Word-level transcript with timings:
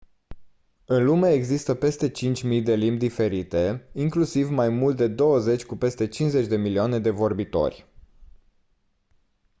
în 0.85 1.03
lume 1.03 1.29
există 1.31 1.73
peste 1.73 2.09
5000 2.09 2.61
de 2.61 2.73
limbi 2.75 2.97
diferite 2.99 3.89
inclusiv 3.93 4.49
mai 4.49 4.69
mult 4.69 4.95
de 4.95 5.07
douăzeci 5.07 5.63
cu 5.65 5.75
peste 5.77 6.07
50 6.07 6.47
de 6.47 6.57
milioane 6.57 6.99
de 6.99 7.09
vorbitori 7.09 7.87